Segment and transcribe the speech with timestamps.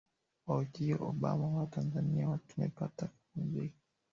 [0.47, 3.79] wa ujio wa Obama Watanzania tumepata kupumzika